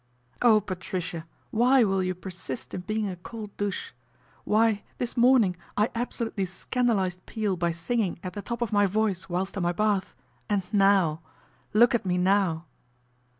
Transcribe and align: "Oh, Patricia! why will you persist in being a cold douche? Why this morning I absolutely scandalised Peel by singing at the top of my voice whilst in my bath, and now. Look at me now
"Oh, 0.51 0.59
Patricia! 0.59 1.27
why 1.51 1.83
will 1.83 2.01
you 2.01 2.15
persist 2.15 2.73
in 2.73 2.81
being 2.81 3.07
a 3.07 3.15
cold 3.15 3.55
douche? 3.55 3.91
Why 4.45 4.81
this 4.97 5.15
morning 5.15 5.55
I 5.77 5.91
absolutely 5.93 6.45
scandalised 6.47 7.23
Peel 7.27 7.55
by 7.55 7.69
singing 7.69 8.17
at 8.23 8.33
the 8.33 8.41
top 8.41 8.63
of 8.63 8.73
my 8.73 8.87
voice 8.87 9.29
whilst 9.29 9.57
in 9.57 9.61
my 9.61 9.73
bath, 9.73 10.15
and 10.49 10.63
now. 10.73 11.21
Look 11.71 11.93
at 11.93 12.03
me 12.03 12.17
now 12.17 12.65